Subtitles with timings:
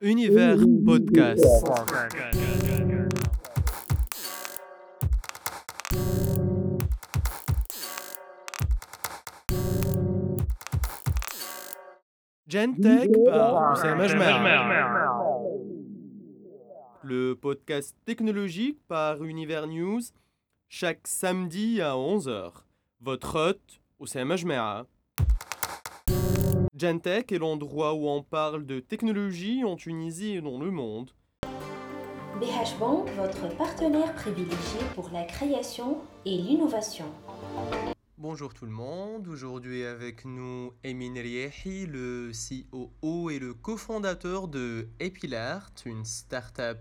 [0.00, 1.44] Univers Podcast.
[12.46, 15.26] Gentech par Oussama Jmar.
[17.02, 20.00] Le podcast technologique par Univers News,
[20.68, 22.52] chaque samedi à 11h.
[23.00, 24.86] Votre hôte, Oussama Jmera.
[26.76, 31.12] Gentech est l'endroit où on parle de technologie en Tunisie et dans le monde.
[32.40, 37.04] BH Bank, votre partenaire privilégié pour la création et l'innovation.
[38.18, 44.88] Bonjour tout le monde, aujourd'hui avec nous Emin Riehi, le COO et le cofondateur de
[44.98, 46.80] Epilart, une start-up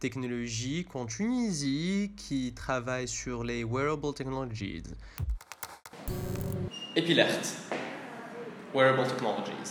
[0.00, 4.82] technologique en Tunisie qui travaille sur les wearable technologies.
[6.94, 7.40] Epilart,
[8.73, 9.69] wearable technologies.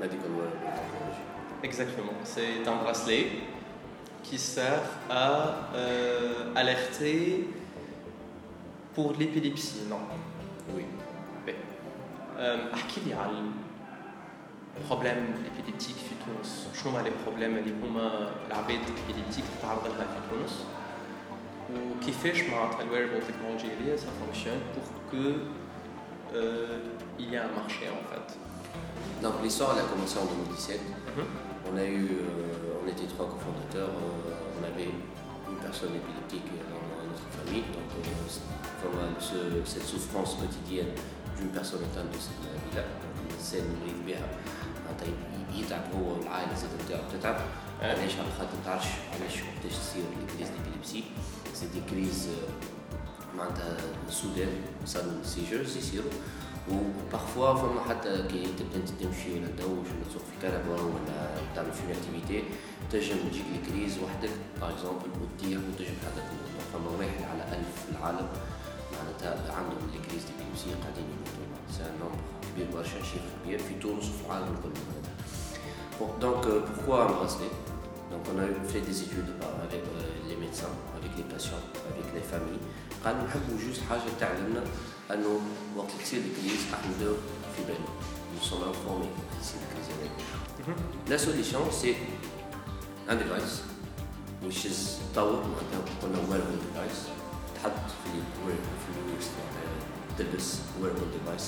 [0.00, 1.22] Medical wearable technology.
[1.68, 3.24] Exactement, c'est un bracelet
[4.22, 7.48] qui sert à euh, alerter
[8.94, 10.00] pour l'épilepsie, non
[10.74, 10.84] Oui.
[12.38, 13.32] أم، احكي لي على
[14.80, 20.20] البروبليم الابيليبتيك في تونس شنو هما لي بروبليم اللي هما العباد الابيليبتيك تتعرض لها في
[20.30, 20.64] تونس
[21.74, 25.22] وكيفاش معناتها الويربل تكنولوجي اللي ça fonctionne pour que
[26.34, 26.78] euh,
[27.18, 28.28] il y ait un marché en fait
[29.22, 30.80] Donc l'histoire elle a commencé en 2017.
[31.16, 31.24] Mhm.
[31.68, 33.88] On a eu, euh, on était trois cofondateurs.
[33.90, 34.88] euh, on avait
[35.50, 37.64] une personne épileptique dans, dans notre famille.
[37.76, 38.42] Donc euh, c'est
[38.82, 40.92] vraiment ce- cette souffrance quotidienne
[41.38, 42.84] d'une personne atteinte de cette maladie-là.
[43.02, 44.26] Donc الإنسان مريض بها
[44.84, 45.08] معناتها
[45.60, 47.36] يتعب هو والعائلة زاد نتاعو تتعب.
[47.82, 51.02] علاش على خاطر ما تعرفش علاش وقتاش تصير الكريز ديبيليبسي
[51.54, 52.28] سي دي كريز
[53.37, 53.77] معناتها
[54.09, 54.49] سودان
[54.85, 56.11] سادن سيجرز يصيروا.
[56.71, 61.17] وبارفوا فما حتى كي تبدا تمشي ولا تدوش ولا تسوق في كهرباء ولا
[61.55, 62.43] تعمل في اكتيفيتي
[62.91, 64.29] تنجم تجيك الكريز وحدك.
[64.61, 66.21] باغ اكزومبل وتطير وتنجم حتى
[66.73, 68.27] فما واحد على ألف في العالم.
[68.95, 71.45] معناتها عندهم الكريز ديبيليبسي قاعدين يموتوا
[71.75, 73.59] سي ان نومبر كبير برشا شيفر كبير.
[73.59, 74.55] في تونس وفي العالم
[75.99, 77.53] euh, pourquoi un bracelet
[78.11, 79.31] Donc on a fait des études
[79.65, 81.63] avec euh, les médecins, avec les patients,
[82.15, 82.63] les familles.
[83.05, 84.63] قالوا نحبوا جوست حاجة تعلمنا
[85.11, 85.41] أنه
[85.75, 86.59] وقت تصير الكريز
[86.95, 87.15] نديرو
[87.55, 87.73] في.
[88.35, 90.11] Nous sommes informés وقت تصير الكريز هذاك.
[91.09, 91.95] La solution c'est
[93.09, 93.63] un device
[94.43, 96.99] which is طور معناتها قلنا wearable device
[97.55, 98.53] تحط في ال
[98.85, 101.47] في معناتها تلبس wearable device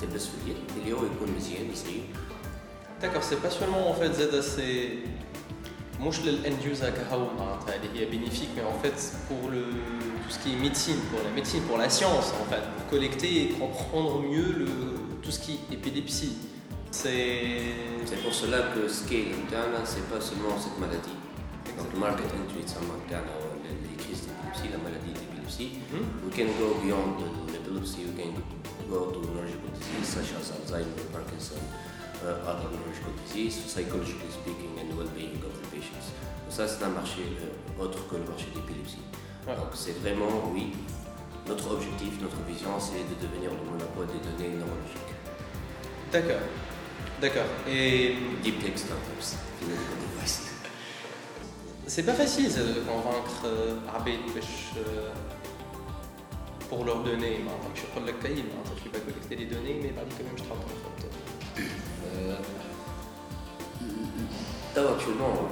[0.00, 2.04] تلبس في اليد اللي هو يكون مزيان صغير
[3.02, 5.08] D'accord, c'est pas seulement en fait ZA, c'est
[6.00, 9.64] مش للاند يوزر كهو معناتها اللي هي bénéfique, mais en fait pour le
[10.24, 13.42] tout ce qui est médecine, pour la médecine, pour la science, en fait, pour collecter
[13.42, 14.66] et comprendre mieux le,
[15.22, 16.36] tout ce qui est épilepsie
[16.90, 21.18] C'est pour cela que scale interne, c'est pas seulement cette maladie.
[21.76, 23.28] Donc le market intuit interne,
[23.66, 25.70] les crises d'épilepsie, la maladie d'épilepsie.
[25.92, 26.24] Mm.
[26.24, 27.20] We can go beyond
[27.52, 28.32] epilepsy, we can
[28.88, 31.60] go to neurological disease such as Alzheimer's, Parkinson,
[32.24, 36.14] uh, other neurological disease, psychologically speaking, and well-being of the patients.
[36.48, 39.02] Ça, c'est un marché euh, autre que le marché d'épilepsie.
[39.46, 40.72] Donc c'est vraiment, oui,
[41.46, 45.12] notre objectif, notre vision, c'est de devenir le monopole des données neurologiques.
[46.10, 46.48] D'accord.
[47.20, 47.44] D'accord.
[47.68, 48.16] Et.
[48.42, 49.36] Deep Tech Startups,
[51.86, 53.46] C'est pas facile de convaincre
[53.94, 54.20] Abid
[54.76, 55.10] euh,
[56.68, 57.40] pour leur donner.
[57.74, 58.44] Je suis pas le cahier,
[58.76, 61.08] je vais collecter les données, mais quand même je travaille en fait.
[64.80, 65.48] actuellement,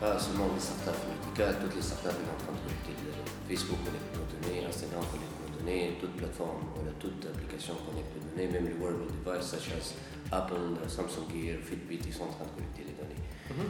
[0.00, 3.10] pas seulement les startups médicales, toutes les startups sont en train de collecter de
[3.48, 8.24] Facebook collecte nos données, Instagram collecte nos données, toute plateforme, voilà, toute application collecte nos
[8.30, 9.94] données, même les wearable devices such as
[10.30, 13.22] Apple, Samsung Gear, Fitbit, ils sont en train de collecter les données.
[13.50, 13.68] Mhm.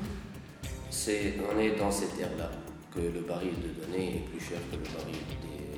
[0.90, 2.50] C'est, on est dans cette ère-là
[2.92, 5.68] que le baril de données est plus cher que le baril des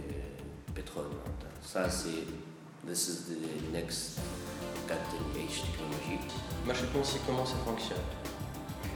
[0.72, 1.04] pétrole.
[1.62, 2.24] Ça, c'est
[2.86, 4.18] this is the next
[4.86, 6.18] cutting edge technology.
[6.66, 7.98] marché financier comment ça fonctionne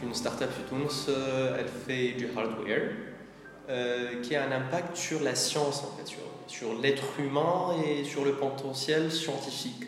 [0.00, 2.90] qu'une startup de Tunis euh, elle fait du hardware
[3.68, 8.04] euh, qui a un impact sur la science en fait, sur, sur l'être humain et
[8.04, 9.84] sur le potentiel scientifique.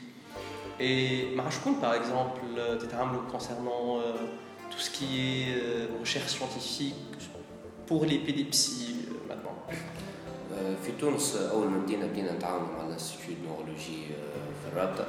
[0.80, 2.40] Et مع شكون par exemple
[2.80, 4.12] تتعاملوا concernant euh,
[4.70, 6.94] tout ce qui est euh, recherche scientifique
[7.86, 9.56] pour l'épilepsie euh, maintenant
[10.84, 14.06] في تونس اول ما بدينا بدينا نتعاونوا مع الانستيتيوت نورولوجي
[14.62, 15.06] في الرابطه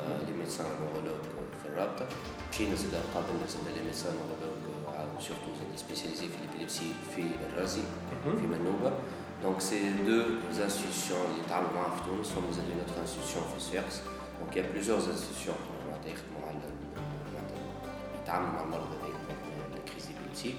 [0.00, 1.22] معناتها لي ميدسان نورولوج
[1.62, 2.06] في الرابطه
[2.52, 7.82] مشينا زاد قابلنا زاد لي ميدسان نورولوج سورتو زاد سبيسياليزي في الابيليبسي في الرازي
[8.24, 8.92] في منوبه
[9.42, 14.02] دونك سي دو انستيتيوشن اللي نتعاملوا معاهم في تونس فما زاد نوتر انستيتيوشن في سفيرس
[14.40, 15.58] دونك يا بليزيور انستيتيوشن
[15.88, 16.58] معناتها يخدموا على
[17.34, 17.60] معناتها
[18.22, 19.16] يتعاملوا مع المرضى هذيك
[19.76, 20.54] الكريز ابيليبسي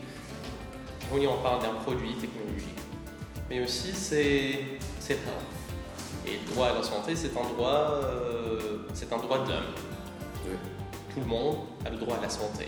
[1.13, 2.81] Oui, on parle d'un produit technologique.
[3.49, 5.45] Mais aussi, c'est rare.
[6.25, 8.60] Et le droit à la santé, c'est un droit, euh, c'est
[9.12, 9.74] un droit de l'homme.
[10.46, 10.56] Oui.
[11.14, 12.66] Tout le monde a le droit à la santé.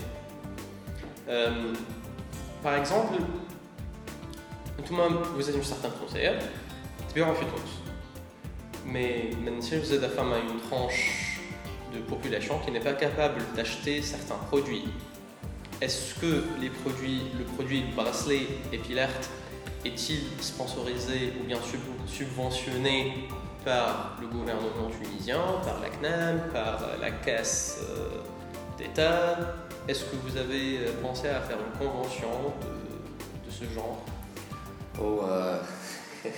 [1.29, 1.73] Euh,
[2.63, 3.15] par exemple,
[4.85, 5.93] tout le monde, vous êtes une certaine
[7.09, 7.47] c'est bien en fait
[8.85, 11.41] Mais même si vous femme à une tranche
[11.95, 14.85] de population qui n'est pas capable d'acheter certains produits,
[15.81, 19.11] est-ce que les produits, le produit bracelet Epilert
[19.85, 23.29] est-il sponsorisé ou bien sub- subventionné
[23.65, 28.21] par le gouvernement tunisien, par la CNAM, par euh, la Caisse euh,
[28.79, 29.39] d'État
[29.89, 32.29] Est-ce que vous avez euh, pensé à faire une convention
[32.61, 34.05] de, ce genre?
[35.01, 35.23] Oh,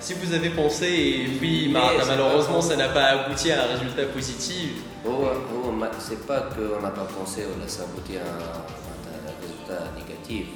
[0.00, 4.70] Si vous avez pensé, et oui, malheureusement, ça n'a pas abouti à un résultat positif.
[5.04, 9.84] Oh, oh c'est pas qu'on n'a pas pensé, oh, on ça abouti à un, résultat
[9.96, 10.46] négatif.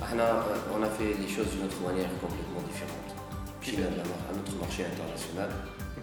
[0.00, 0.06] Ah
[0.72, 3.27] on a fait les choses d'une autre manière complètement différente
[3.68, 5.50] finalement à notre marché international,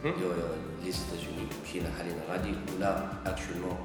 [0.04, 0.14] mhm.
[0.22, 0.54] euh,
[0.84, 3.78] les États-Unis, Chine, Halina Radi, où là, actuellement,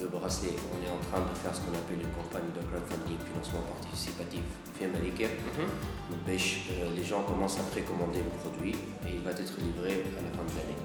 [0.00, 3.18] le bracelet, on est en train de faire ce qu'on appelle une campagne de crowdfunding,
[3.22, 4.42] financement participatif
[4.74, 5.30] fait américain.
[5.30, 6.96] Mm -hmm.
[6.96, 8.74] les gens commencent à précommander le produit
[9.06, 10.80] et il va être livré à la fin de l'année.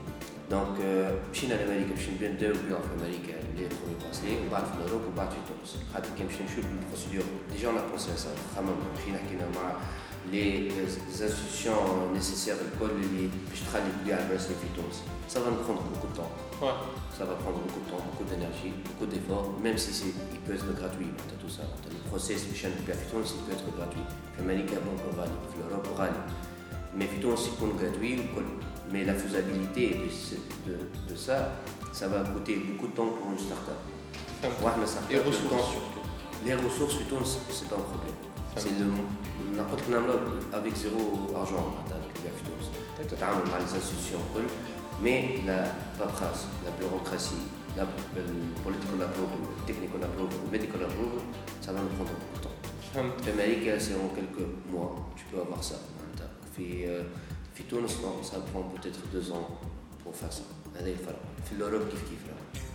[0.54, 4.50] Donc, euh, Chine à l'Amérique, Chine bien deux bureaux en Amérique, les premiers bracelets, on
[4.54, 5.72] va en Europe, on va en Tunis.
[5.92, 6.16] Quand on
[6.74, 9.24] une procédure, déjà on a pensé à ça, vraiment, Chine a
[10.31, 10.71] les
[11.24, 15.03] institutions nécessaires, le code, les pistras, les à les.
[15.27, 16.31] Ça va nous prendre beaucoup de temps.
[16.62, 16.74] Ouais.
[17.18, 20.74] Ça va prendre beaucoup de temps, beaucoup d'énergie, beaucoup d'efforts, même si il peut être
[20.75, 21.07] gratuit.
[21.18, 21.63] As tout ça.
[21.63, 22.53] As le process, de
[22.94, 24.01] phytos, il peut être gratuit.
[24.38, 26.24] Le Malika, bon, pour aller, l'Europe, pour aller.
[26.95, 28.21] Mais phytos, c'est gratuit,
[28.91, 30.00] mais la faisabilité
[30.65, 31.51] de, ça,
[31.91, 33.75] ça va coûter beaucoup de temps pour une start-up.
[34.44, 34.71] Ouais,
[35.09, 36.07] les ressources, surtout.
[36.45, 36.97] Les ressources,
[37.50, 38.87] c'est pas un problème C'est le
[39.56, 40.14] n'importe quel نعملو
[40.53, 41.00] avec zéro
[41.43, 43.11] argent معناتها avec le Python.
[43.11, 44.49] تتعامل مع les institutions الكل
[45.05, 45.61] mais la
[45.99, 47.44] paperasse, la bureaucratie,
[47.76, 47.85] la,
[48.17, 48.23] le
[48.64, 51.20] political approval, le technical approval, le medical approval,
[51.64, 52.59] ça va nous prendre beaucoup de temps.
[52.94, 53.20] فهمت.
[53.25, 55.76] في أمريكا c'est en quelques mois, tu peux avoir ça.
[55.99, 56.29] معناتها.
[56.56, 56.67] في
[57.55, 59.47] في تونس non, ça prend peut-être deux ans
[60.05, 60.44] pour faire ça.
[60.81, 61.20] هذا الفرق.
[61.50, 62.35] في l'Europe كيف كيف لا.
[62.35, 62.66] Ouais.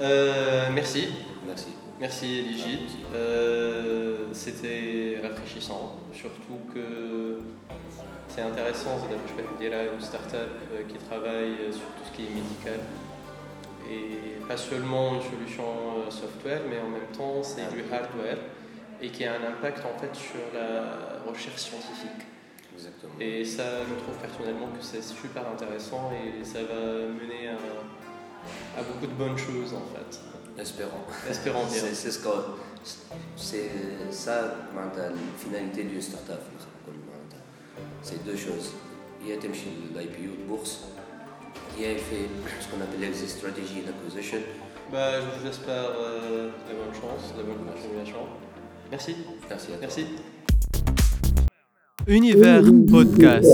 [0.00, 1.08] Euh, merci.
[1.46, 1.68] Merci.
[2.00, 2.44] Merci
[3.14, 7.38] euh, C'était rafraîchissant, surtout que
[8.28, 12.80] c'est intéressant de une start-up euh, qui travaille sur tout ce qui est médical.
[13.88, 18.38] Et pas seulement une solution software, mais en même temps c'est du hardware
[19.00, 22.26] et qui a un impact en fait sur la recherche scientifique.
[22.74, 23.12] Exactement.
[23.20, 27.56] Et ça, je trouve personnellement que c'est super intéressant et ça va mener à
[28.77, 30.11] à beaucoup de bonnes choses en fait.
[30.61, 31.81] espérons Espérons bien.
[31.83, 32.35] C'est c'est ce que
[33.35, 33.71] c'est
[34.11, 34.37] ça
[34.75, 36.39] معناتها الفيناليتي دو ستارت اب
[37.11, 37.41] معناتها
[38.03, 38.67] c'est deux choses
[39.27, 40.79] يا تمشي للاي بي يو البورصه
[41.79, 42.27] يا fait
[42.61, 44.41] ce qu'on appelle l'exit strategy d'acquisition
[44.91, 48.21] Bah, je vous espère euh, la bonne chance, la bonne continuation.
[48.89, 49.77] Merci, merci à toi.
[49.81, 50.03] merci.
[52.06, 53.46] Univers Podcast.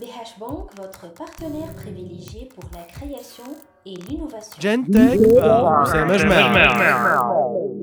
[0.00, 3.44] BH Bank, votre partenaire privilégié pour la création
[3.84, 4.58] et l'innovation.
[4.58, 7.75] Gentech par Oussama Jmer.